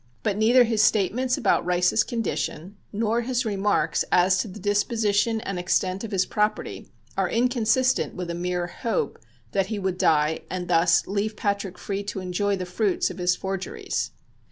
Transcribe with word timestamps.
But 0.23 0.35
neither 0.35 0.63
his 0.63 0.81
statements 0.81 1.37
about 1.37 1.63
Rice's 1.63 2.03
condition 2.03 2.75
nor 2.91 3.21
his 3.21 3.45
remarks 3.45 4.03
as 4.11 4.39
to 4.39 4.47
the 4.47 4.57
disposition 4.59 5.39
and 5.41 5.59
extent 5.59 6.03
of 6.03 6.09
his 6.09 6.25
property 6.25 6.89
are 7.15 7.29
inconsistent 7.29 8.15
with 8.15 8.31
a 8.31 8.33
mere 8.33 8.65
hope 8.65 9.19
that 9.51 9.67
he 9.67 9.77
would 9.77 9.99
die 9.99 10.39
and 10.49 10.67
thus 10.67 11.05
leave 11.05 11.37
Patrick 11.37 11.77
free 11.77 12.01
to 12.05 12.19
enjoy 12.19 12.55
the 12.55 12.65
fruits 12.65 13.11
of 13.11 13.19
his 13.19 13.35
forgeries. 13.35 14.09